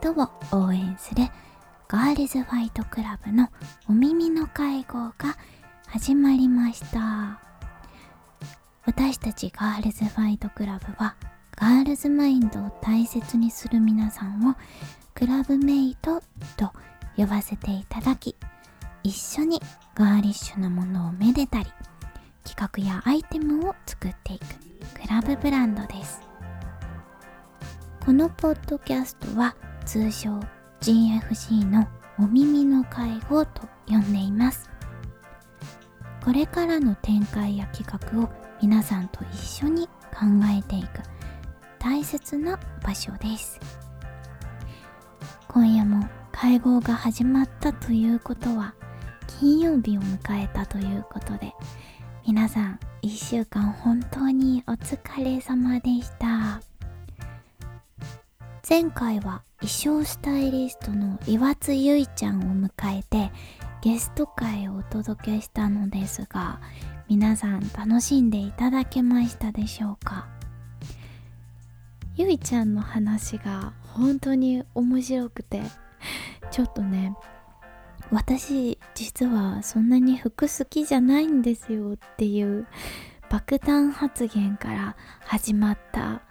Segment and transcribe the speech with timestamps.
[0.00, 1.24] 人を応援する
[1.86, 3.48] ガールズファイトクラブの
[3.86, 5.36] お耳の会合が
[5.86, 7.38] 始まりました。
[8.86, 11.16] 私たちガールズファイトクラブは
[11.54, 14.54] ガールズマインドを大切にする皆さんを
[15.14, 16.22] クラブメイト
[16.56, 16.72] と
[17.16, 18.34] 呼ばせていただき
[19.02, 19.60] 一緒に
[19.94, 21.66] ガーリッシュなものをめでたり
[22.44, 24.46] 企画やアイテムを作っていく
[25.02, 26.22] クラブブランドです。
[28.02, 29.54] このポッドキャストは
[29.90, 30.38] 通称
[30.80, 31.84] GFC の
[32.16, 34.70] お耳の会合と呼んでいます。
[36.24, 38.30] これからの展開や企画を
[38.62, 41.00] 皆さんと一緒に考えていく
[41.80, 43.58] 大切な場所です。
[45.48, 48.76] 今夜も会合が始まったということは
[49.40, 51.52] 金曜日を迎えたということで
[52.24, 56.69] 皆さん1週間本当にお疲れ様でした。
[58.70, 59.68] 前回は衣
[60.00, 63.32] 装スタイリストの岩津ゆいちゃんを迎えて
[63.82, 66.60] ゲスト会をお届けしたのですが
[67.08, 70.28] 皆さん楽しんでいただけましたでしょうか？
[72.14, 75.62] ゆいちゃんの話が本当に面白くて
[76.52, 77.16] ちょっとね
[78.12, 82.68] 私実はそんなに服好きじゃないんですよっていう
[83.28, 86.22] 爆弾発言から始まった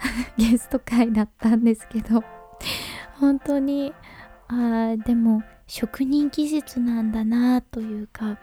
[0.36, 2.22] ゲスト会だったんですけど
[3.18, 3.92] 本当に
[4.48, 8.38] あでも職人技術なんだなというか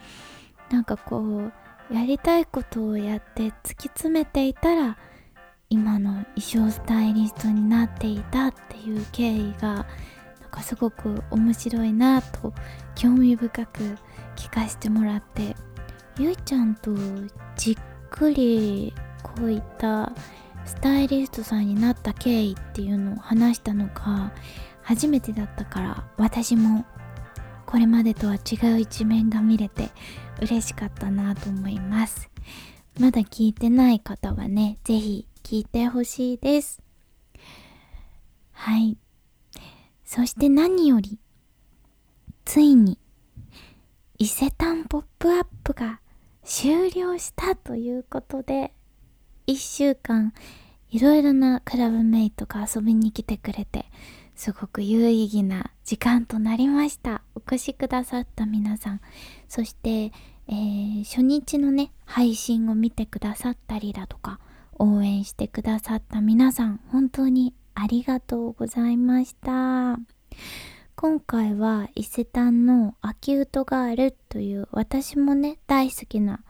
[0.69, 4.97] なんかこうやりたいことをやって突き詰めていたら
[5.69, 9.85] 今の衣装スタイリストになっていたっていう経緯が
[10.41, 12.53] なんかすごく面白いなと
[12.95, 13.97] 興味深く
[14.35, 15.55] 聞かせてもらって
[16.17, 16.91] ゆいちゃんと
[17.55, 17.75] じっ
[18.09, 18.93] くり
[19.23, 20.11] こういった
[20.65, 24.33] スタイリストさんになった経緯っていうのを話したのが
[24.81, 26.85] 初めてだったから私も
[27.65, 29.89] これまでとは違う一面が見れて
[30.41, 32.29] 嬉しかったなと思います。
[32.99, 36.81] まだ聞いてない方はね是非聞いてほしいです。
[38.51, 38.97] はい。
[40.03, 41.19] そして何より
[42.45, 42.99] ついに
[44.17, 45.99] 伊勢丹ポップアップが
[46.43, 48.71] 終了したということで
[49.47, 50.33] 1週間
[50.89, 53.85] いろいろなクラブメイトが遊びに来てくれて
[54.35, 57.21] すごく有意義な時間となりました。
[57.35, 59.01] お越しくださった皆さん。
[59.47, 60.11] そして、
[60.47, 64.39] えー、初日のね配信を見てくださったりだとか
[64.77, 69.97] 応援してくださった皆さん本当にありがとうございました。
[70.97, 76.41] 今回は伊勢丹のアキュートガールという私もね大好きな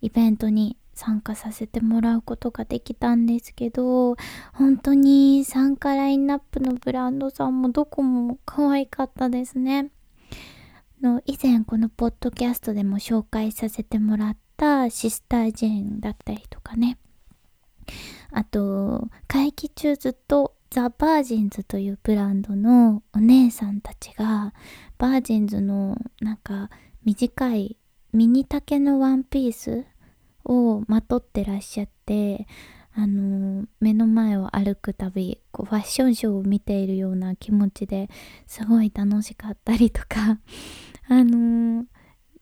[0.00, 4.16] イベントに参加させてもらうことができたんですけど
[4.52, 9.92] 本当に参加ラインナップのブランドさんもどこも可愛かったですね。
[11.00, 16.98] の以前このポッドキャストでも紹介させてもらったシスタージェーンだったりとかね。
[18.32, 24.52] あと会期中ずっとザ・バージンズというブランドのお姉さんたちが
[24.98, 26.70] バージンズのなんか
[27.04, 27.76] 短い
[28.12, 29.84] ミニ丈のワンピース
[30.48, 32.46] をまとってらっしゃって
[32.94, 38.08] あの目の前を歩くたびこうファッションショーを見ているような気持ちで
[38.46, 40.40] すごい楽しかったりとか
[41.08, 41.86] あの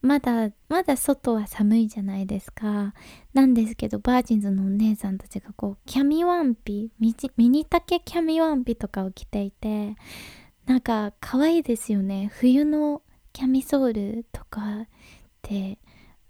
[0.00, 2.94] まだまだ外は寒いじゃないですか。
[3.34, 7.14] なんですけどバージンズのお姉さんたちがこうキャミワンピミ
[7.48, 9.96] ニ丈キャミワンピとかを着ていて
[10.64, 12.30] なんか可愛いですよね。
[12.32, 13.02] 冬の
[13.32, 14.86] キャミソールとかっ
[15.42, 15.78] て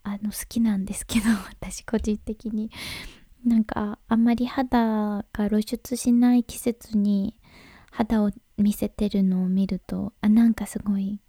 [0.06, 2.70] あの好きなんですけど 私個人的に。
[3.44, 7.38] なんかあんまり肌が露出しない季節に
[7.92, 11.20] 肌を見せてるのを見るとあなんかすごい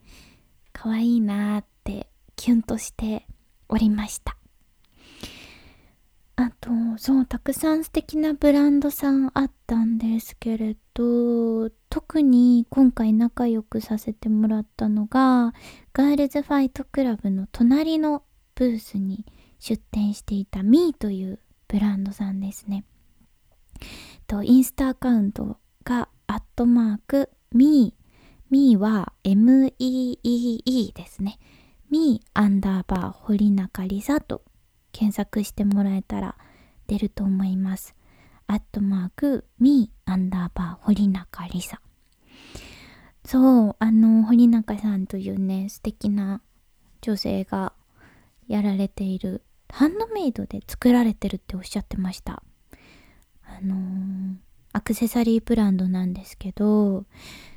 [0.74, 3.28] 可愛いなってキュンとして
[3.70, 4.36] おりました。
[6.38, 15.54] あとそうたくさん素敵なブランドさんあったんですけれど特に今回仲良くさせてもらったのが
[15.94, 18.22] ガールズファイトクラブの隣の
[18.58, 19.24] ブースに
[19.60, 22.86] 出店していたミーというブランドさんですね。
[24.26, 28.04] とインスタアカウントがアットマークミー
[28.50, 31.38] ミーは MEEE ですね。
[31.92, 34.42] ミーアンダーバー堀中リサと
[34.92, 36.36] 検索してもらえたら
[36.88, 37.94] 出ると思います。
[38.48, 41.80] アットマークミーアンダーバー堀中リサ。
[43.24, 46.42] そう、あの、堀中さんというね、素敵な
[47.02, 47.74] 女性が
[48.48, 52.42] やられているハンドメイドで作られてるっておっしゃってました。
[53.44, 54.36] あのー、
[54.74, 57.06] アクセサリーブランドなんですけど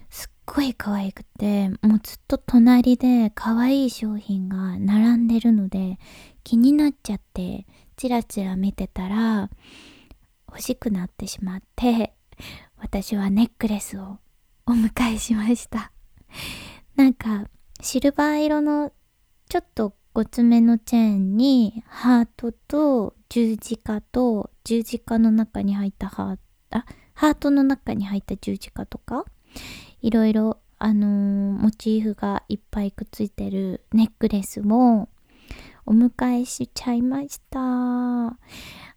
[0.09, 5.99] すっごい可愛くてもうずっと隣で可愛い商品が並んでるので
[6.45, 7.67] 気になっちゃって
[7.97, 9.51] チラチラ見てたら
[10.49, 12.15] 欲しくなってしまって
[12.79, 14.19] 私はネックレスを
[14.67, 15.93] お迎えしました。
[16.97, 17.47] なんか
[17.81, 18.93] シルバー色の
[19.49, 26.85] ちょっと5つ目のチェーンにハートと十字架と十字架の中に入ったハートあ
[27.15, 29.25] ハートの中に入った十字架とか？
[30.03, 31.11] いろいろあのー、
[31.63, 35.09] モチーフがいっぱいくっついてるネックレスを
[35.85, 38.39] お迎えしちゃいました。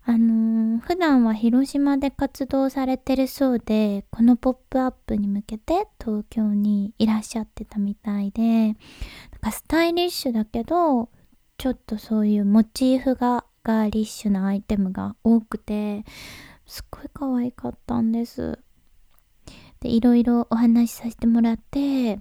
[0.05, 8.75] あのー、普段は広島で活動されてるそうで、このポップアップに向けて東京にいらっしゃってたみたいで、なん
[9.41, 11.09] かスタイリッシュだけど、
[11.57, 16.03] ちょっとそういうモチーフがガーリッシュなアイテムが多くて、
[16.65, 18.59] すっごい可愛かったんです。
[19.79, 22.19] で、いろいろお話しさせてもらって、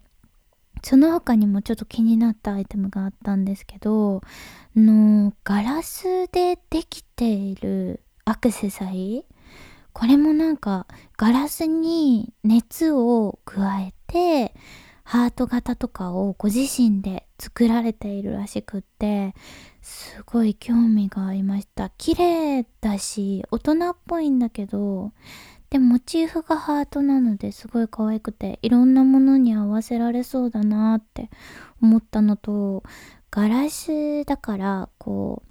[0.82, 4.23] その他にもちょっと気になったアイテムがあったんですけど、
[4.75, 9.34] のガラスでできているアクセサリー？
[9.93, 10.87] これもなんか
[11.17, 14.55] ガラスに熱を加えて
[15.05, 19.34] ハート型とかをご自身で作られているらしくって
[19.82, 21.90] すごい興味がありました。
[21.90, 25.12] 綺麗だし大人っぽいんだけど
[25.73, 31.31] でモチーフがハートなのですごい可愛くていろんなものに合わせられそうだなって
[31.81, 32.83] 思ったのと
[33.31, 35.43] ガラスだからこ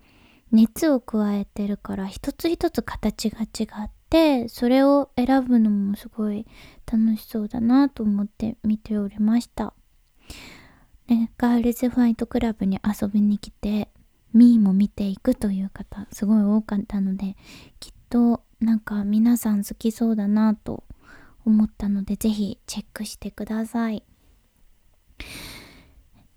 [0.52, 6.46] う熱を加えてるから一つ一つ形が違ってそれを選ぶのもすごい
[6.86, 9.74] 楽しそうだなと思って見ておりました。
[11.08, 13.90] ね、ガールズファイトクラブに遊びに来て
[14.36, 17.36] ミーも見ていくという方すごい多かったので
[17.80, 20.84] きっとなんか皆さん好きそうだなと
[21.46, 24.04] 思ったのでぜひチェックしてください。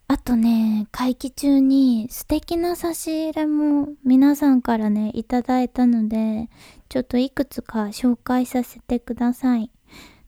[0.06, 6.50] あとね、会期中に素敵な差し入れも皆さんからね、いただいたので、
[6.88, 9.70] ちょっといくつか紹介させてください。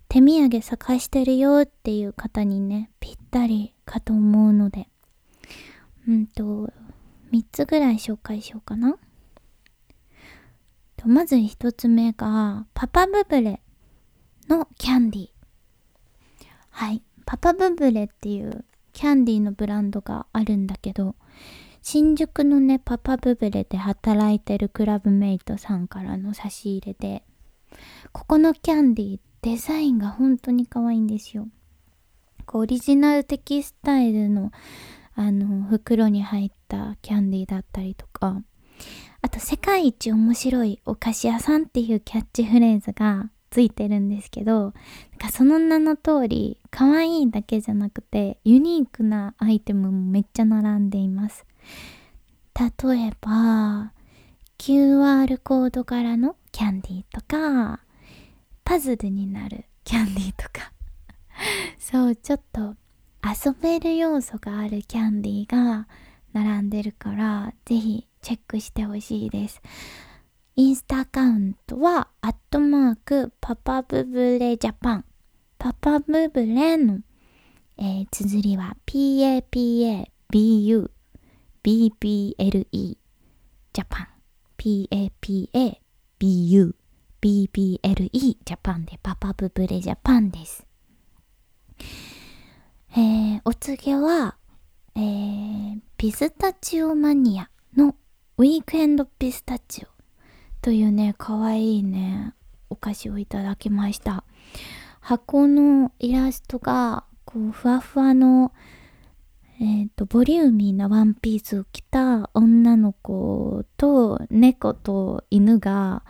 [0.08, 4.88] 手土産探してるよっていう方にね、ぴったりかと思うので、
[6.08, 6.72] うんと、
[7.32, 8.96] 3つぐらい紹介しようかな。
[11.06, 13.61] とまず一つ目が、パパブブレ
[14.49, 15.29] のキャンディ。
[16.70, 17.03] はい。
[17.25, 21.14] パパブブレっていうキャンディのブランドがあるんだけど、
[21.81, 27.23] 新宿のね、パパブブレで働いてるクラブメイトさんからの差し入れで、
[28.11, 31.47] ここのキャンディー、デザインが本当に可愛いんですよ。
[32.52, 34.50] オリジナル的スタイルの、
[35.14, 38.43] あの、袋に入ったキャンディーだったりとか、
[39.23, 44.73] あと世界一面白いお菓子屋さんっていうキャッチフレーズがついてるんですけど、なん
[45.18, 51.47] かその名の通り、可愛いだけじゃなくて、ユニークなアイテムもめっちゃ並んでいます。
[52.54, 53.92] 例えば、
[54.59, 57.80] QR コード柄のキャンディーとか、
[58.64, 60.73] パズルになるキャンディーとか。
[61.78, 62.75] そう、ちょっと
[63.23, 65.88] 遊べる要素があるキャンディーが
[66.33, 69.62] 並んでるから、ぜひチェックしてほしいです。
[70.56, 75.04] インスタアカウントは、アットマーク、パパブブレジャパン。
[75.59, 77.02] パパブブレの、
[77.78, 80.09] えー、綴りは、PAPABU、
[81.62, 82.99] BBLE、
[83.73, 84.09] ジャパン。
[84.59, 85.78] PAPABU、
[87.21, 87.78] BBLE、
[88.11, 90.66] ジャパンで、パパブブレジャパンです。
[92.90, 94.37] えー、お次は、
[94.97, 97.95] えー、ピスタチオマニアの
[98.38, 99.88] ウィークエンドピスタチオ
[100.61, 102.35] というね、かわいいね、
[102.69, 104.25] お菓子をいただきました。
[105.00, 108.52] 箱のイラストが、こう、ふわふわの、
[109.59, 116.02] えっ、ー、と、ボリューミーなワンピースを着た女の子と猫と犬が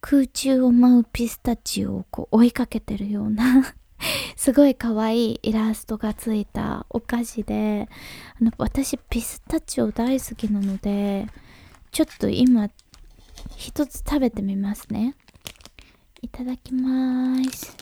[0.00, 3.76] 空中を舞うピスタチオをこう追いかけてるような
[4.34, 7.88] すごい可愛いイラストがついたお菓子で、
[8.40, 11.28] あの、私ピスタチオ大好きなので、
[11.94, 12.68] ちょっと今、
[13.56, 15.14] 一つ食べてみますね。
[16.22, 17.76] いただきまーす。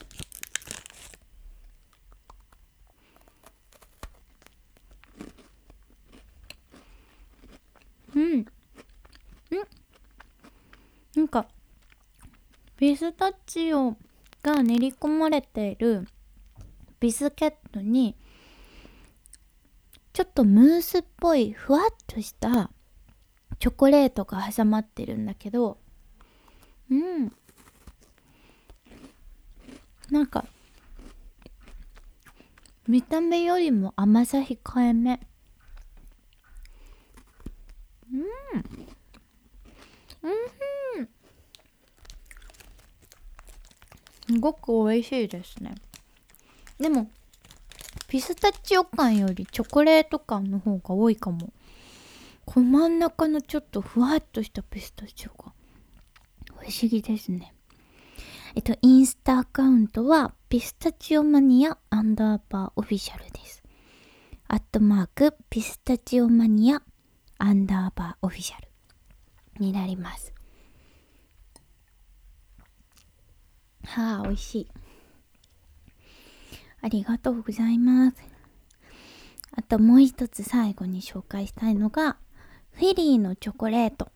[8.14, 8.40] うん。
[8.40, 8.47] ん
[11.16, 11.47] なんか、
[12.76, 13.97] ピスタチオ
[14.42, 16.07] が練り込まれている
[17.00, 18.14] ビスケットに
[20.12, 22.72] ちょっとムースっぽいふわっとした
[23.62, 25.78] チョコレートが挟まってるんだけど
[26.90, 27.33] うん。
[30.11, 30.45] なんか
[32.88, 35.21] 見た目よりも甘さ控えめ。
[38.12, 38.21] うん。
[40.28, 41.09] うん。
[44.26, 45.76] すごく美味しいですね。
[46.81, 47.09] でも
[48.09, 51.52] ピスタチオ感よりチョコレート感の方が多いかも。
[52.52, 55.54] この真ん中のちょっとふわっとしたピスタチオが
[56.59, 57.54] 不思議ですね。
[58.54, 63.62] えっとインスタアカウントはピスタチオマニアアンダーバーオフィシャルです。
[64.49, 66.82] アットマークピスタチオマニア
[67.38, 68.68] アンダーバーオフィシャル
[69.59, 70.35] になります。
[73.87, 74.68] はあ美味しい。
[76.82, 78.16] ありがとうございます。
[79.52, 82.18] あともう一つ最後に紹介したいのが
[82.73, 84.09] フィリーのチョコレート。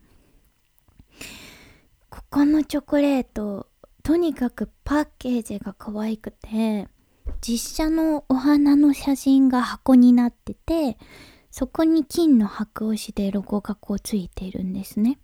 [2.09, 3.69] ここのチョコレート
[4.03, 6.89] とにかくパッケージが可愛くて
[7.41, 10.97] 実写のお花の写真が箱になってて
[11.51, 15.19] そこに金の箔押しでロゴがこうついているんですね。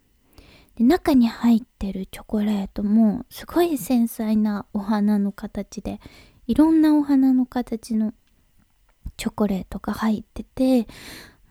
[0.76, 6.00] で中に入ってるチョコレートもすごい繊細なお花の形で
[6.46, 8.14] いろんなお花の形の
[9.16, 10.86] チョコレートが入ってて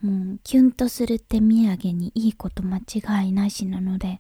[0.02, 4.20] もうキュンとする手土産にいいこと間違いなしなので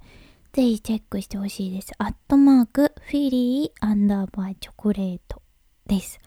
[0.54, 1.94] ぜひチェックしてほしいです。
[1.98, 5.42] アットマークフィリーアンダーバーチョコレート
[5.88, 6.20] です。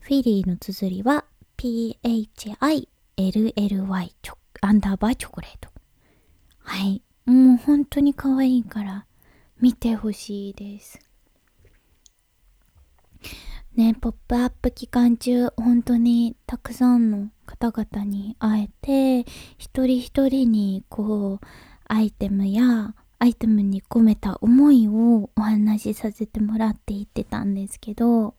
[0.00, 1.24] フィリーの綴りは
[1.56, 2.88] PHILLY
[4.62, 5.68] アンダーバーチョコレート。
[6.58, 7.02] はい。
[7.26, 9.06] もう本当に可愛いから
[9.60, 10.98] 見てほしいです。
[13.80, 21.46] ね、ポップアップ期間中、本当にたくさんの方々に会えて、一人一人にこう、
[21.88, 28.34] アイテムや、アイテムに込めた思いをお話しさせてもらっていってたんですけど、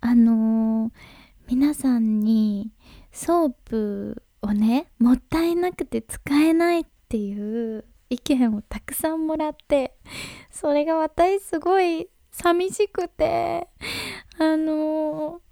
[0.00, 0.92] あのー、
[1.48, 2.70] 皆さんに
[3.10, 9.96] ソープをね、もったいなくて使えないっていう意見をたくさんもらって、
[10.52, 13.68] それが私すごい寂しくて、
[14.40, 15.42] あの、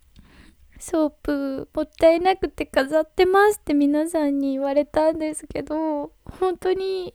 [0.79, 7.15] ソープもったいなくて飾ってますって皆さんに言われたんですけど、本当に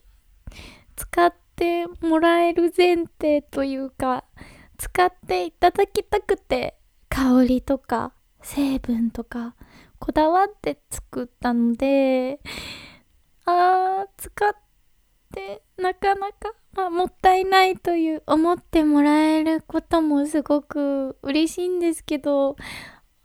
[0.95, 4.23] 使ってもらえる前提というか、
[4.77, 6.77] 使っていただきたくて、
[7.09, 8.13] 香りとか
[8.43, 9.55] 成分とか
[9.97, 12.39] こだわって作ったので、
[13.45, 14.55] あー、使っ
[15.33, 22.55] てなかなかまあ、もったいないという思ってもらえることもすごく嬉しいんですけど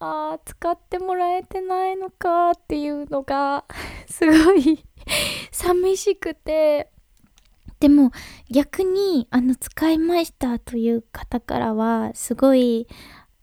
[0.00, 3.64] あー使ってもらえてないのかっていうのが
[4.06, 4.84] すごい
[5.50, 6.90] 寂しくて。
[7.80, 8.10] でも
[8.50, 12.88] 逆にあの使いましたという方からはすごい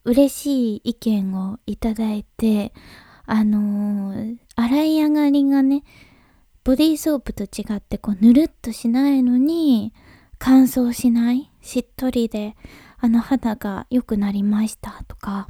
[0.04, 2.74] 嬉しい意見をいただいて
[3.26, 5.86] あのー、洗い上がりがね
[6.66, 9.94] ボディーソープと違ってこうぬるっとしないのに
[10.40, 12.56] 乾燥しないしっとりで
[12.98, 15.48] あの肌が良くなりましたとか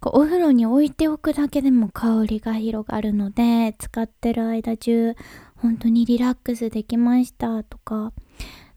[0.00, 5.14] こうお風呂に置いておくだけでも香りが広がるので使ってる間中
[5.56, 8.14] 本当にリラックスできましたとか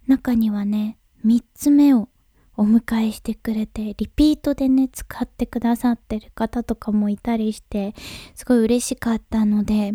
[0.05, 2.09] 中にはね3つ目を
[2.57, 7.95] お迎えしてくれてリピートでね使ってくださってる方とかもいたりして
[8.35, 9.93] すごい嬉しかったので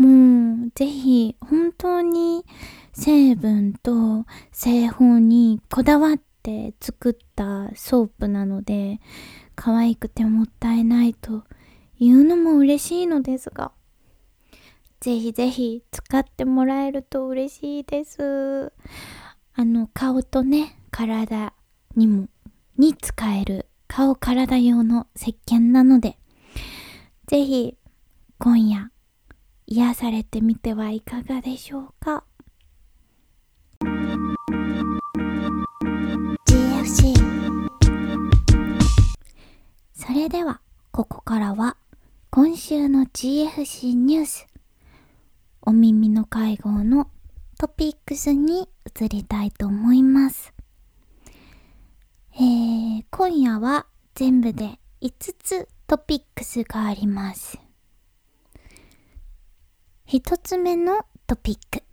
[0.00, 2.46] もう、ぜひ、本当に
[2.94, 8.98] 成分と製法にこだわって作ったソープなので、
[9.54, 11.44] 可愛くてもったいないと
[11.98, 13.72] いうのも嬉しいのですが、
[15.00, 18.72] ぜひぜひ使ってもらえると嬉しいです。
[19.52, 21.52] あの、顔とね、体
[21.94, 22.28] にも、
[22.78, 26.16] に使える顔体用の石鹸なので、
[27.26, 27.76] ぜひ、
[28.38, 28.90] 今夜、
[29.72, 32.24] 癒されてみてはいかがでしょうか
[36.48, 37.14] ？GFC
[39.94, 40.60] それでは
[40.90, 41.76] ここからは
[42.30, 44.48] 今週の GFC ニュース
[45.62, 47.08] お耳の会合の
[47.56, 50.52] トピックスに移りたいと思います。
[52.34, 53.86] えー、今夜は
[54.16, 57.69] 全部で5つトピックスがあります。
[60.12, 61.84] 一つ目のトピック。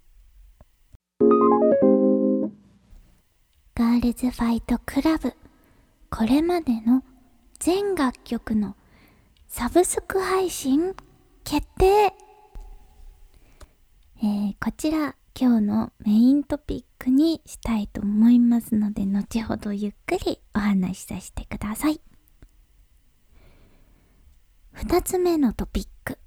[3.75, 5.35] ガールズファイトクラブ。
[6.09, 7.03] これまでの
[7.59, 8.75] 全楽曲の
[9.47, 10.95] サブスク配信
[11.43, 22.01] 決定えー、ここちら今日のメイントピックにしたいと思いますので後ほどゆっくりお話しさせてください
[24.75, 26.17] 2つ目のトピック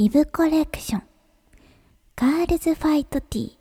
[0.00, 1.02] イブコレクション。
[2.16, 3.52] ガールズファイトティー。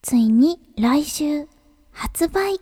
[0.00, 1.48] ついに来週
[1.90, 2.60] 発売。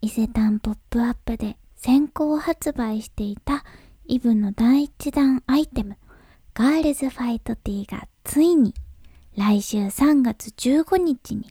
[0.00, 3.64] 伊勢丹ポップアップで先行発売していた
[4.06, 5.96] イブの第一弾アイテム。
[6.52, 8.74] ガールズファイトティーがついに
[9.36, 11.46] 来週3月15日に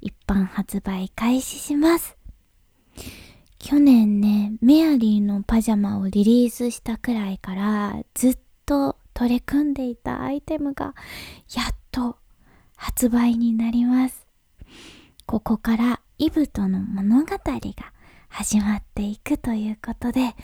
[0.00, 2.16] 一般発売開始します。
[3.68, 10.94] 去年ねメアリーのパジャマをリリースしたくらいからずっと取り組んでいたアイテムが
[11.52, 12.16] やっと
[12.76, 14.24] 発売になります。
[15.26, 17.92] ここからイブとの物語が
[18.28, 20.36] 始まっていくということで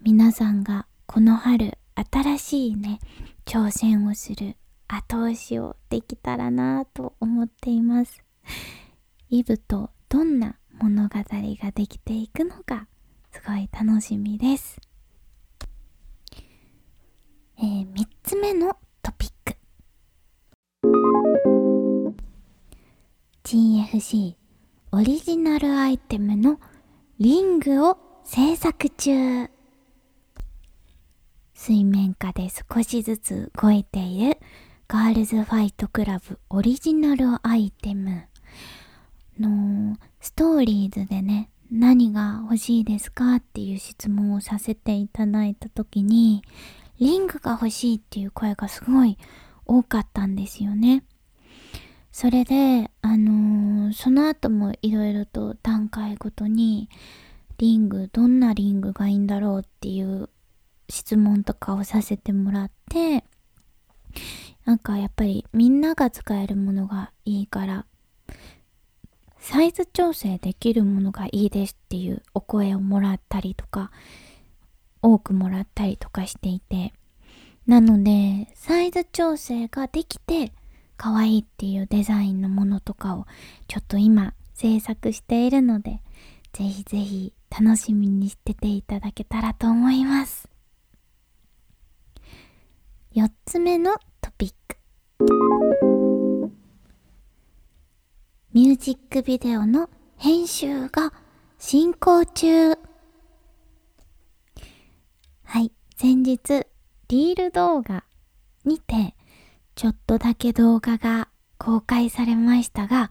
[0.00, 1.76] 皆さんがこの春
[2.10, 3.00] 新しいね
[3.44, 4.56] 挑戦をする
[4.88, 8.24] 後押しをできたらなぁと思っています。
[9.28, 12.86] イブとどんな物語ができていくのか
[13.32, 14.80] すごい楽しみです。
[17.58, 19.56] えー、3つ目のトピック。
[23.44, 24.34] GFC
[24.92, 26.58] オリジナルアイテムの
[27.18, 29.48] リングを制作中。
[31.54, 34.38] 水面下で少しずつ動いている
[34.88, 38.24] ガールズファイトクラブオリジナルアイテム。
[39.42, 46.42] のストーリーズでね何が欲しいですかっていう質問をさせていただいた時に
[46.98, 49.18] リングが欲しいっていう声がすごい
[49.66, 51.04] 多かったんですよね。
[52.12, 56.90] それで、あのー、その後もいろいろと段階ごとに
[57.56, 60.28] リング、どんなリングがいいんだろうっていう
[60.90, 63.24] 質問とかをさせてもらって、
[64.66, 67.86] なんかやっぱりみんなが使えるものがいいから、
[69.42, 73.90] サイズ調整できるものがいいですっていうお声をもらったりとか、
[75.02, 76.94] 多くもらったりとかしていて、
[77.66, 80.52] なので、サイズ調整ができて、
[80.96, 83.26] 可愛いっていうデザインのものとかを、
[83.66, 86.00] ちょっと今、制作しているので、
[86.52, 90.48] ぜひぜひ楽しみにしてていただけたらと思います。
[93.16, 95.91] 4つ目のトピック。
[98.54, 99.88] ミュージックビデオの
[100.18, 101.14] 編集が
[101.58, 102.72] 進行中。
[105.44, 106.66] はい、先日、
[107.08, 108.04] リール動画
[108.66, 109.14] にて、
[109.74, 113.10] ちょっとだけ動画が公開されましたが、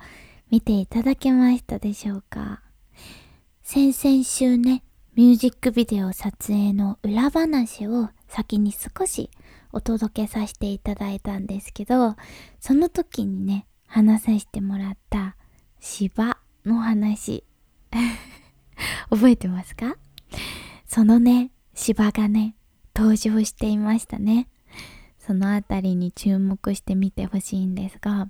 [0.52, 2.62] 見ていただけましたでしょうか？
[3.64, 4.84] 先々週ね、
[5.16, 9.32] ミュージックビデオ撮影の裏話を先に少し
[9.72, 12.16] お届けさせていただいたんですけど、
[12.60, 15.36] その時にね、話させてもらった
[15.82, 17.44] 芝の話。
[19.12, 19.98] 覚えてますか？
[20.88, 22.56] そのね、芝がね、
[22.96, 24.48] 登場していましたね。
[25.20, 28.30] そのあたりに注目してみてほしいんですが、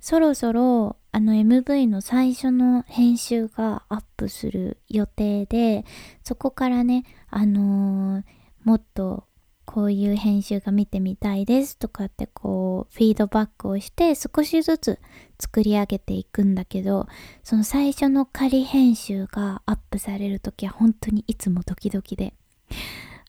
[0.00, 5.84] そろそろあの MV の最初の編集がアップする予定で、
[6.22, 8.24] そこからね、あのー、
[8.64, 9.26] もっと
[9.64, 14.98] こういう編集が見てみたいですとかってこうフィードバックをして少しずつ
[15.38, 17.08] 作り上げていくんだけど
[17.42, 22.34] その最初の仮編集がアップされる時は本当にいつもドキドキで。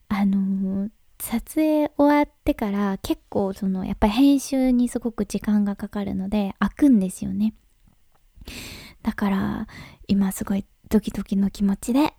[0.08, 7.54] あのー、撮影終わってから結構そのやっぱり編集にすごく時間がかかるので開くんですよね。
[9.02, 9.66] だから
[10.06, 12.14] 今すごいドキドキの気持ちで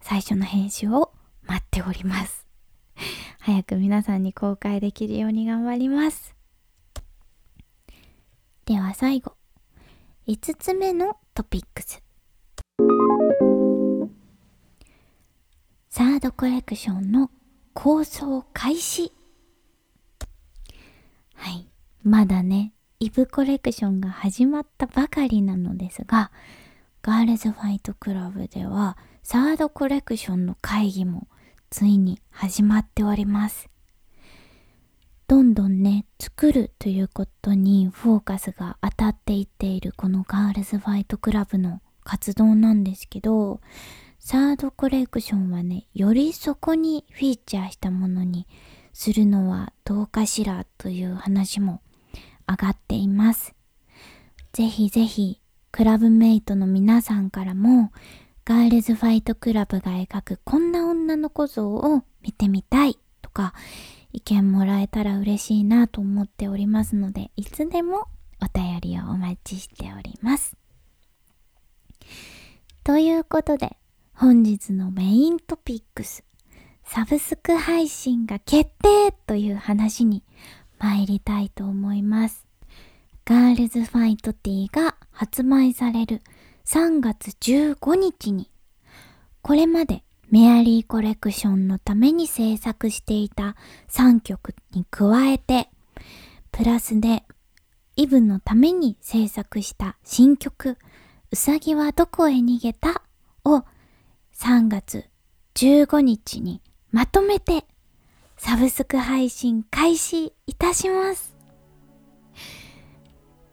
[0.00, 1.12] 最初の編集を
[1.46, 2.49] 待っております。
[3.40, 6.34] 早く皆さんに公開できるように頑張ります。
[8.66, 9.34] では最後、
[10.26, 12.02] 5つ目のトピックス。
[15.88, 17.30] サードコレクションの
[17.74, 19.12] 構想開始。
[21.34, 21.66] はい。
[22.02, 26.30] まだね、イブコレクションが始まったばかりなのですが、
[27.02, 31.26] ガールズファイトクラブではサードコレクションの会議も
[31.70, 33.70] ついに始まっております。
[35.28, 43.60] どんどんね、作るということにフォーカスが当たっていっているこのガールズファイトクラブの活動なんですけど、
[44.18, 48.48] サードコレクションはね、よりそこにフィーチャーしたものに
[48.92, 51.80] するのはどうかしらという話も
[52.48, 53.54] 上がっています。
[54.52, 57.92] ぜひぜひ、クラブメイトの皆さんからも
[58.44, 63.54] ガールズファイトクラブが描くこんな女の子像を見てみたいとか
[64.12, 68.08] 意見もらえたら嬉しいなと思っておりますので、いつでも
[68.42, 70.56] お便りをお待ちしております。
[72.82, 73.76] ということで、
[74.14, 76.24] 本日のメイントピックス、
[76.84, 80.24] サブスク配信が決定という話に
[80.78, 82.46] 参りたいと思います。
[83.24, 86.20] ガールズファイトティーが発売される
[86.72, 88.48] 3月15日に、
[89.42, 93.56] これまでメアリーコレクションのために制作していた
[93.88, 95.68] 3曲に加えて、
[96.52, 97.24] プラスで
[97.96, 100.78] イブのために制作した新曲、
[101.32, 103.02] うさぎはどこへ逃げた？
[103.44, 103.64] を
[104.36, 105.06] 3月
[105.56, 107.64] 15日にまとめて
[108.36, 111.34] サブスク配信開始いたします。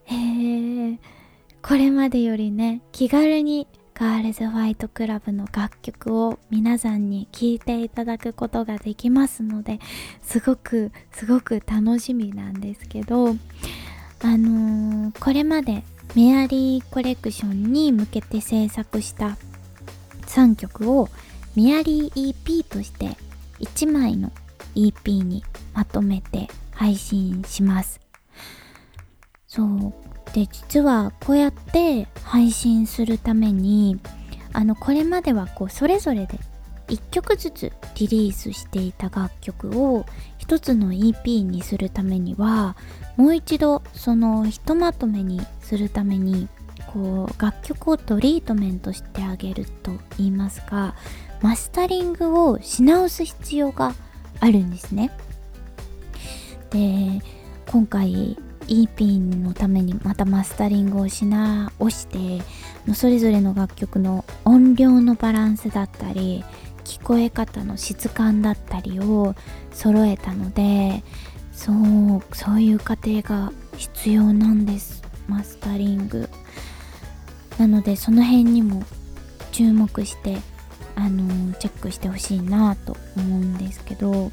[0.05, 0.99] えー、
[1.61, 9.79] これまでよりね、気軽にガールズファイトクラブの楽曲を皆さんに聴いていただくことができますので、
[10.21, 15.83] すごく、すごく楽しみなんですけど、あのー、これまで
[16.15, 19.37] メアリーコレクションに向けて制作した
[20.27, 21.09] 3曲を
[21.55, 23.17] メアリー EP として
[23.59, 24.31] 1枚の
[24.75, 25.43] EP に
[25.73, 27.99] まとめて配信します。
[29.47, 33.99] そうで実はこうやって配信するために
[34.53, 36.39] あのこれまではこうそれぞれで
[36.87, 40.05] 1曲ずつリリースしていた楽曲を
[40.37, 42.77] 一つの EP にするためには
[43.17, 46.47] もう一度そのひとまとめにするために
[46.87, 50.95] こう楽曲をトリートメントしてあげると言いますか
[51.41, 53.93] マスタリングをし直す必要が
[54.39, 55.11] あるんですね。
[56.69, 57.21] で
[57.69, 58.37] 今回
[58.67, 62.43] EP のためにまたマスタリングをし直して
[62.93, 66.43] それぞれの楽曲の音量のバランスだったり
[66.83, 69.35] 聞こえ方の質感だったりを
[69.71, 71.03] 揃えたので
[71.51, 76.29] そうそういう過程が必要なんですマスタリング。
[77.57, 78.83] なのでその辺にも
[79.51, 80.37] 注目して
[80.95, 84.31] あのチェックしてほしいなと思うんですけど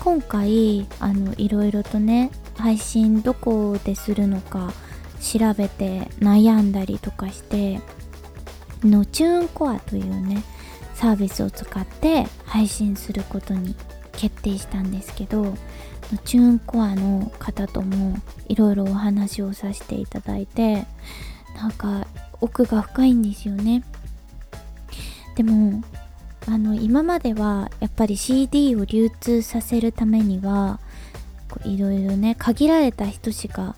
[0.00, 4.72] 今回あのいろいろとね配信どこでするのか
[5.20, 7.80] 調べて悩んだりとかして
[8.82, 10.42] のチューンコアというね
[10.94, 13.74] サービスを使って配信することに
[14.12, 15.54] 決定したんですけど
[16.24, 18.16] チューンコアの方とも
[18.48, 20.86] いろいろお話をさせていただいて
[21.56, 22.06] なんか
[22.40, 23.82] 奥が深いんですよね。
[25.36, 25.82] でも
[26.46, 30.78] あの今まではやっぱり CD を流通させるためには
[31.64, 33.74] いろいろね限られた人しか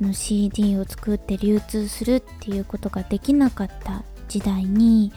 [0.00, 5.12] の CD を作って流通するっていうことができなかった時代に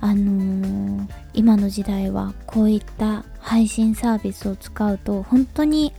[0.00, 5.92] あのー、今の時代はこういった配信サービスを使うと本当に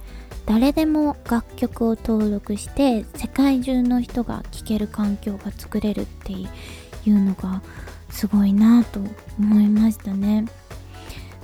[0.45, 6.47] 誰でも楽曲を登録して世界中の人が聴ける環境が作れるってい
[7.07, 7.61] うのが
[8.09, 8.99] すごいなと
[9.39, 10.45] 思いましたね。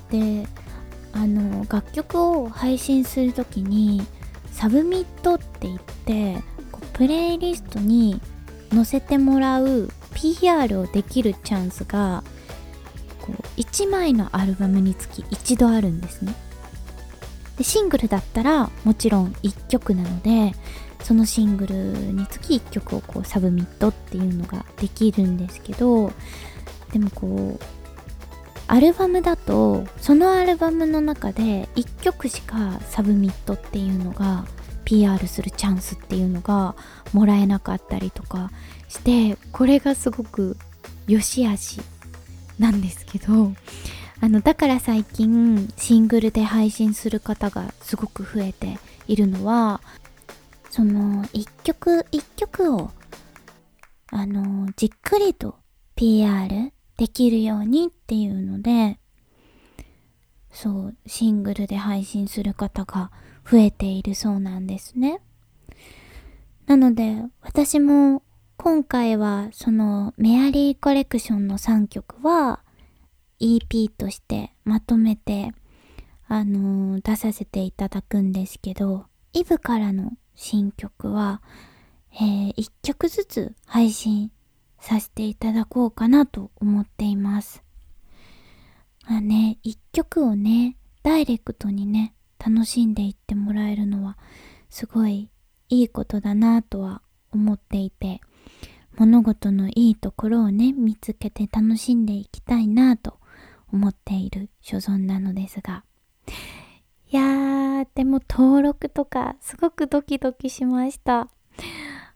[0.09, 0.47] で
[1.17, 4.05] あの楽曲を配信する時に
[4.51, 8.21] submit って言ってこうプレイリストに
[8.71, 12.23] 載せてもらう PR をできるチャンスが
[13.19, 16.35] こう1枚のアルバムにつき1度あるんですね。
[17.57, 20.53] でシングルだったらもちろん1曲なので
[21.01, 26.11] そのシングルにつき1曲をこう submit っていうのができるんですけど
[26.93, 27.76] でもこう
[28.67, 34.45] アルバムだとそのアルバムの中で1曲しか submit っていうのが
[34.83, 36.75] PR するチャンスっていうのが
[37.13, 38.51] もらえなかったりとか
[38.87, 40.57] してこれがすごく
[41.07, 41.81] 良し悪し
[42.59, 43.53] なんですけど
[44.19, 49.81] あのだから最近シングルで配信する方がすごく増えているのは
[50.69, 52.91] その一曲一曲を
[54.11, 55.55] あのじっくりと
[55.95, 58.99] PR できるようにっていうので、
[60.51, 63.11] そう、シングルで配信する方が
[63.49, 65.21] 増えているそうなんですね。
[66.65, 68.23] なので、私も
[68.57, 72.61] 今回はそのメアリーコレクションの3曲は
[73.39, 75.51] EP としてまとめて、
[76.27, 81.41] あのー、出させていただくんですけど、イブからの新曲は、
[82.13, 84.31] えー、1曲ずつ配信
[84.79, 87.63] させていただこうかなと思っています。
[89.07, 94.17] まあね、一曲をね、ダイレクトにね、楽しんでいってもらえるのは、
[94.69, 95.29] すごい
[95.69, 98.21] いいことだなとは思っていて、
[98.97, 103.19] 物事のいいところをね、見つけて楽しんでいきたいなと
[103.71, 105.83] 思っている所存なのですが。
[107.09, 111.29] いやでも登録とかすごくドキドキしました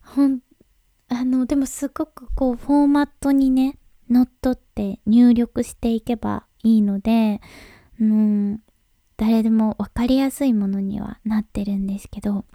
[0.02, 0.40] ほん
[1.14, 3.78] あのでもすごくこうフォーマットにね
[4.10, 7.42] のっとって入力していけばいいので
[8.00, 8.62] うん
[9.18, 12.46] 誰でも分かりやすいものにはなってるんですけど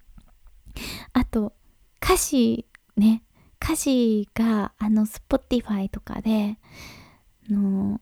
[1.12, 1.53] あと
[2.03, 2.66] 歌詞
[2.97, 3.23] ね
[3.62, 6.57] 歌詞があの Spotify とかで
[7.51, 8.01] の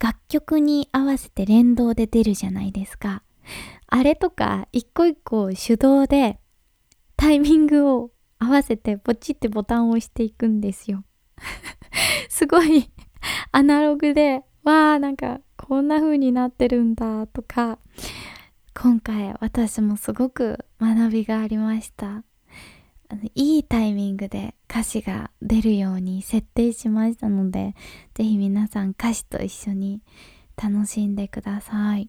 [0.00, 3.22] 楽曲に合わせて連動で出るじゃないですか。
[3.86, 6.38] あれとか一個一個手動で
[7.16, 8.10] タイミングを
[8.40, 11.04] 合わせてポチってボタンを押していくんですよ。
[12.28, 12.90] すごい
[13.52, 17.78] アナログでわーなんかこんな風になってるんだとか
[18.74, 22.24] 今回私もすごく学びがありました。
[23.12, 27.74] あのいいタイミングで歌詞が出るように設定しましたので
[28.14, 30.00] 是非皆さん歌詞と一緒に
[30.56, 32.08] 楽しんでください。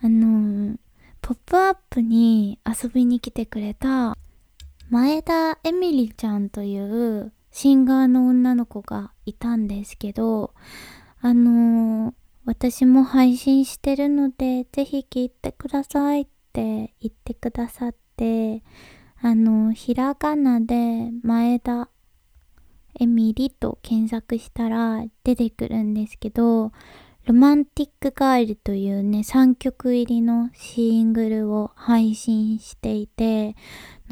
[0.00, 0.76] あの
[1.20, 4.16] ポップアップに遊びに来てくれた
[4.90, 10.54] 前田エミリちゃんというシンガーの女の子がいたんですけど
[11.20, 12.14] あのー、
[12.46, 18.62] 私も配信してるのでぜひ聞いてくださいって言ってくださって
[19.20, 21.90] あのひらがなで前田
[22.98, 26.72] エミリと検索したら出てくるんですけど
[27.28, 33.54] ロマンティックガールというね3曲入りのシングルを配信していて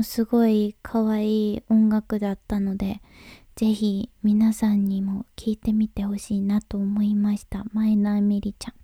[0.02, 3.00] すごい可愛い音楽だったので
[3.55, 7.64] ぜひ皆さんにも聴いてみてほしいなと思いました。
[7.72, 8.74] 前田エミリちゃん。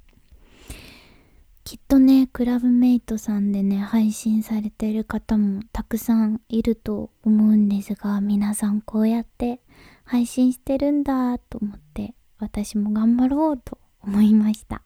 [1.62, 9.60] きっとねクラブメイトさんでね配信されてる方もたくさんいると思うんですが皆さんこうやって
[10.04, 14.82] 配信してるんだと思って私も頑張ろうと思いました。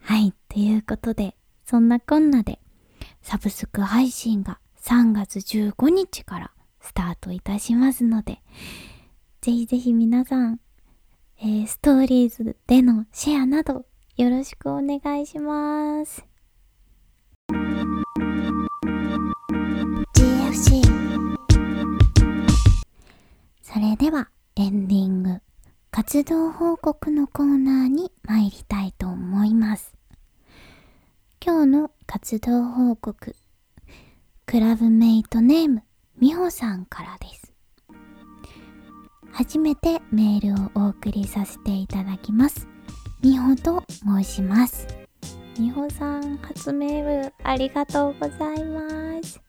[0.00, 0.32] はい。
[0.48, 1.34] ということで
[1.64, 2.58] そんなこんなで
[3.22, 8.40] サブスク配信が3月15日からスタートいたしますので
[9.40, 10.60] ぜひぜひ皆さん、
[11.40, 13.86] えー、ストーリーズでのシェアなど
[14.16, 16.24] よろしくお願いします。
[20.14, 20.82] GFC
[23.62, 25.40] それではエンディング。
[25.92, 29.94] 活動報告のコーナーに参りたいと思います
[31.40, 33.36] 今日の活動報告
[34.46, 35.82] クラブメイトネーム
[36.18, 37.52] みほさんからです
[39.30, 42.66] 初めてメールをお送りさせていただきます
[43.22, 44.84] みほと申します。
[45.56, 49.40] みほさん、初メールありがとうございます。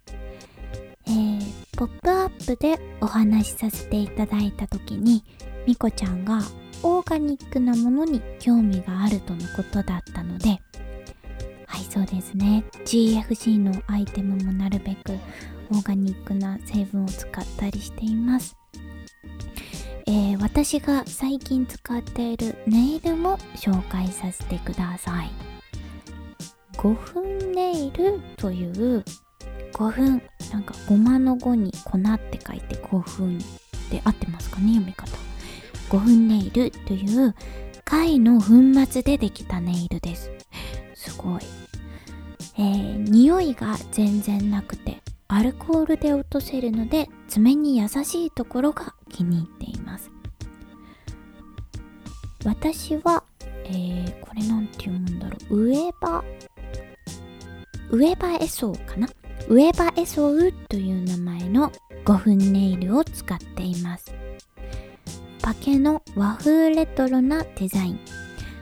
[1.07, 1.41] えー、
[1.75, 5.23] ポップアップでお話しさせていただいた時に、
[5.65, 6.41] みこちゃんが
[6.81, 10.59] オーガニックなものに興味があるとのことだったので、
[11.65, 12.63] はい、そうですね。
[12.85, 15.13] GFC のアイテムもなるべく
[15.71, 18.57] オーガニックな成分を使ったりしています。
[20.05, 25.31] えー、私が最近使っているネイルも紹介させてください
[26.77, 29.03] 5分ネイルという
[29.73, 30.21] 5分
[30.51, 33.39] なんかごまの5に粉って書いて5分
[33.89, 35.07] で合ってますかね読み方
[35.93, 37.35] 5分ネイルという
[37.85, 38.47] 貝の粉
[38.89, 40.31] 末でできたネイルです。
[40.95, 41.41] すごい。
[42.57, 50.09] えー、匂いが全然なくてアルコールで落とせるので爪に優しいところが気に入っています。
[52.43, 53.23] 私は、
[53.65, 55.65] えー、これなんて読むんだろう。
[55.65, 56.23] ウエバ
[57.91, 59.07] ウエバエソーかな？
[59.47, 61.71] ウエバエソウという名前の
[62.05, 64.11] 5分ネイルを使っています。
[65.43, 67.99] パケの和風レトロなデザイン。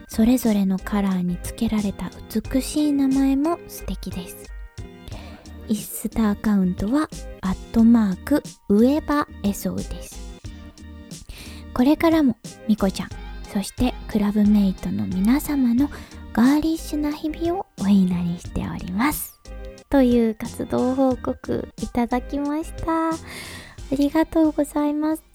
[0.07, 4.51] それぞれのカラーに付けられた美しい名前も素敵です。
[5.67, 7.07] インスタアカウントは
[7.41, 10.39] アットマークウエバエソウです。
[11.71, 12.35] これからも
[12.67, 13.09] みこちゃん
[13.53, 15.87] そしてクラブメイトの皆様の
[16.33, 19.39] ガーリッシュな日々をお祈りしております。
[19.91, 23.11] という活動報告いただきました。
[23.11, 23.13] あ
[23.91, 25.30] りがとうございます。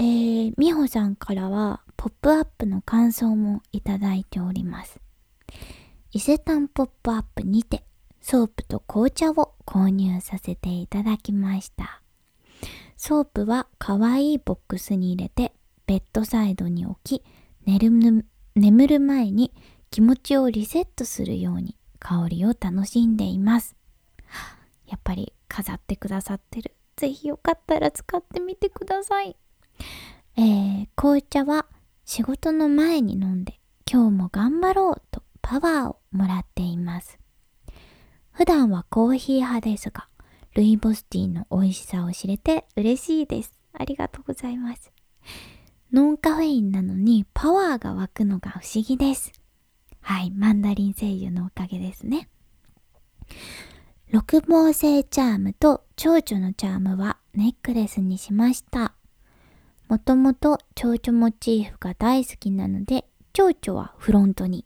[0.00, 4.98] えー、みほさんからはポップアップの感想もいただいております
[6.10, 7.84] 伊勢丹ポップアップにて
[8.22, 12.02] ソープと紅茶を購入させていただきました。
[12.96, 15.52] ソープは可愛いボックスに入れて
[15.86, 17.24] ベッドサイドに置き
[17.66, 17.90] 寝る
[18.54, 19.52] 眠る前に
[19.90, 23.76] 気持ちをリセットするように香りを楽しんでいます。
[24.86, 26.74] やっぱり飾ってくださってる。
[26.96, 29.36] ぜひよかったら使ってみてください。
[30.36, 31.66] えー、紅茶は
[32.04, 37.18] 仕事の前に飲んで今日も頑張ろうとパワーをもらっています。
[38.32, 40.08] 普段はコーヒー派ですが、
[40.54, 43.52] ルイボスティーの美味しさを知れて嬉しいです。
[43.72, 44.92] ありがとうございます。
[45.92, 49.32] ノンカフェインなのにパワーが湧くのが不思議です。
[50.00, 52.28] はい、マンダリン精油のおかげですね。
[54.10, 58.94] 六芒星チャームと蝶々のチャームはネックレスにしました。
[59.90, 64.64] もともと蝶々モチーフが大好きなので、蝶々はフロントに。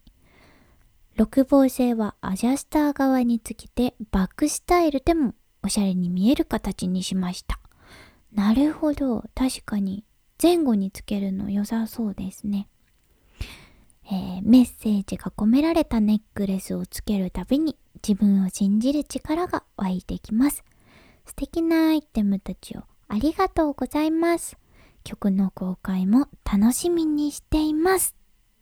[1.15, 5.33] 六芒星はアジャスター側につけてバックスタイルでも
[5.63, 7.59] おしゃれに見える形にしました。
[8.33, 9.23] なるほど。
[9.33, 10.03] 確かに
[10.39, 12.67] 前後につけるの良さそうですね。
[14.05, 17.75] えー、メッセージが込められたネックレスをつけるたびに
[18.07, 20.63] 自分を信じる力が湧いてきます。
[21.25, 24.55] 素敵なアイテムたちをありがとうございます。
[25.05, 28.15] 曲の公開も楽しみにしています。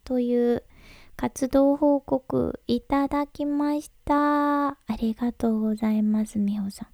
[0.04, 0.64] という
[1.16, 4.68] 活動報告いただきました。
[4.68, 6.88] ありがとうございます、みほさん。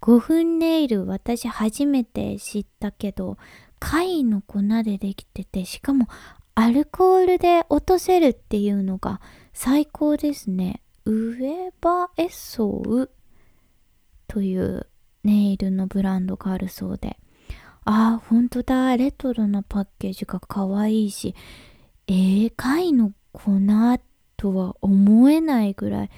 [0.00, 3.36] 5分ネイル私初めて知ったけど、
[3.80, 6.06] 貝の粉でできてて、しかも
[6.54, 9.20] アルコールで落とせるっていうのが
[9.52, 10.82] 最高ですね。
[11.04, 13.10] ウェバエソウ
[14.28, 14.86] という
[15.24, 17.18] ネイルのブランドがあるそうで。
[17.84, 18.96] ああ、ほんとだ。
[18.96, 21.34] レトロなパッケージが可愛いし、
[22.06, 23.52] えー、貝の粉
[24.36, 26.10] とは思えないぐらい、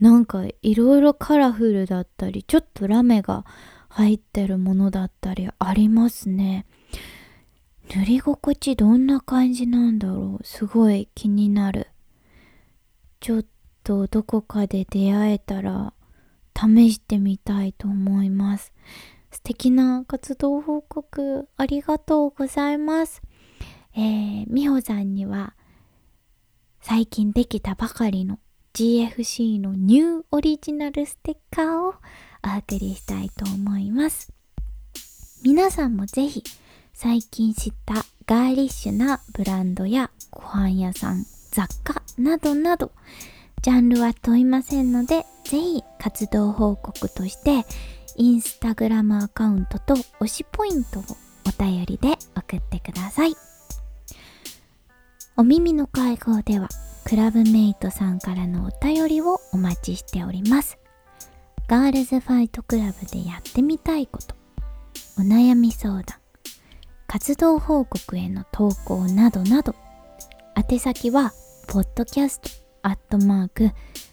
[0.00, 3.44] なんかいろいろカラフルだったり、ちょっとラメが
[3.88, 6.66] 入ってるものだったりありますね。
[7.94, 11.88] 塗り心地どんな感じなんだろうすごい気になる。
[13.20, 13.44] ちょっ
[13.84, 15.92] とどこかで出会えたら
[16.56, 18.72] 試してみたいと思います。
[19.32, 23.22] 素敵な活動報告ありがとうございます。
[23.94, 25.54] えー、みほさんには
[26.80, 28.38] 最近できたばかりの
[28.74, 31.94] GFC のニューオリジナルステッカーを
[32.44, 34.32] お送りしたいと思います。
[35.42, 36.42] 皆さんもぜひ
[36.94, 42.92] 最近知ったガーリッシュなブランドやご飯屋さん、雑貨などなど
[43.62, 47.64] ジャンルは問いませんので、ぜひ活動報告として、
[48.16, 51.02] インスタグラムアカウントと推しポイントを
[51.46, 53.34] お便りで送ってください。
[55.36, 56.68] お耳の会合では、
[57.04, 60.78] クラブメイトさんからのお便りをお待ちしております。
[61.68, 64.34] ガールズファイトクラブでやってみたいこと、
[65.18, 66.18] お悩み相談、
[67.06, 69.74] 活動報告への投稿などなど、
[70.70, 71.32] 宛先は、
[71.68, 72.50] ポッドキャスト
[72.82, 73.70] アットマーク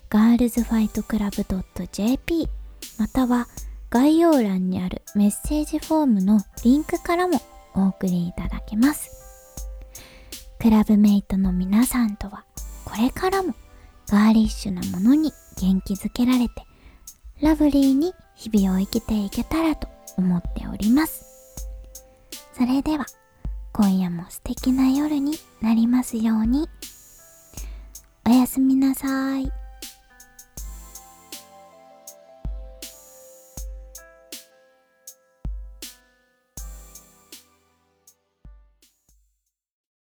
[0.09, 1.43] ガールズファイトクラブ
[1.91, 2.47] .jp
[2.97, 3.47] または
[3.89, 7.41] 概要欄にあるメッセージフォームのリンクからも
[7.73, 9.09] お送りいただけます。
[10.59, 12.45] クラブメイトの皆さんとは
[12.85, 13.55] これからも
[14.07, 16.65] ガーリッシュなものに元気づけられて
[17.41, 21.25] ラブリーに日々を生きていけたらと思っております。
[22.53, 23.05] それでは
[23.71, 26.67] 今夜も素敵な夜になりますように。
[28.27, 29.58] おやすみなさい。